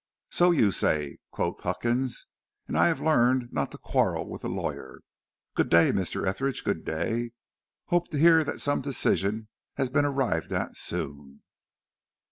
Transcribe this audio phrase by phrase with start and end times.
[0.31, 2.25] "So you say," quoth Huckins,
[2.67, 5.01] "and I have learned not to quarrel with a lawyer.
[5.53, 6.27] Good day, Mr.
[6.27, 7.33] Etheridge, good day.
[7.85, 11.43] Hope to hear that some decision has been arrived at soon."